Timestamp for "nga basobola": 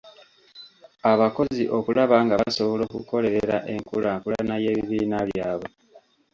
2.25-2.83